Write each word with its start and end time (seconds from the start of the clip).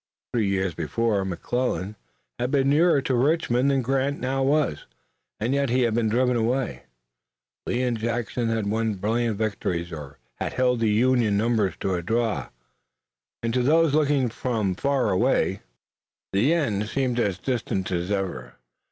Three 0.33 0.47
years 0.49 0.73
before, 0.73 1.23
McClellan 1.23 1.95
had 2.39 2.49
been 2.49 2.71
nearer 2.71 3.03
to 3.03 3.13
Richmond 3.13 3.69
than 3.69 3.83
Grant 3.83 4.19
now 4.19 4.41
was, 4.41 4.87
and 5.39 5.53
yet 5.53 5.69
he 5.69 5.83
had 5.83 5.93
been 5.93 6.09
driven 6.09 6.35
away. 6.35 6.85
Lee 7.67 7.83
and 7.83 7.99
Jackson 7.99 8.49
had 8.49 8.65
won 8.65 8.95
brilliant 8.95 9.37
victories 9.37 9.91
or 9.93 10.17
had 10.39 10.53
held 10.53 10.79
the 10.79 10.89
Union 10.89 11.37
numbers 11.37 11.75
to 11.81 11.93
a 11.93 12.01
draw, 12.01 12.49
and 13.43 13.53
to 13.53 13.61
those 13.61 13.93
looking 13.93 14.27
from 14.29 14.73
far 14.73 15.11
away 15.11 15.61
the 16.33 16.51
end 16.51 16.89
seemed 16.89 17.19
as 17.19 17.37
distant 17.37 17.91
as 17.91 18.09
ever. 18.09 18.55